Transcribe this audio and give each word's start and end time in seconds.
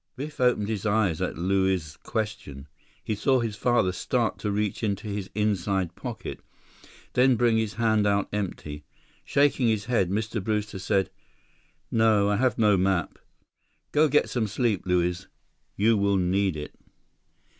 Biff 0.15 0.39
opened 0.39 0.67
his 0.67 0.83
eyes 0.83 1.21
at 1.21 1.37
Luiz's 1.37 1.95
question. 1.97 2.67
He 3.03 3.13
saw 3.13 3.39
his 3.39 3.55
father 3.55 3.91
start 3.91 4.39
to 4.39 4.49
reach 4.49 4.81
into 4.81 5.07
his 5.07 5.29
inside 5.35 5.93
pocket, 5.95 6.39
then 7.13 7.35
bring 7.35 7.57
his 7.57 7.75
hand 7.75 8.07
out 8.07 8.27
empty. 8.33 8.83
Shaking 9.23 9.67
his 9.67 9.85
head, 9.85 10.09
Mr. 10.09 10.43
Brewster 10.43 10.79
said: 10.79 11.11
"No, 11.91 12.31
I 12.31 12.37
have 12.37 12.57
no 12.57 12.77
map. 12.77 13.19
Go 13.91 14.07
get 14.07 14.27
some 14.27 14.47
sleep, 14.47 14.87
Luiz. 14.87 15.27
You 15.75 15.95
will 15.97 16.17
need 16.17 16.55
it." 16.57 16.73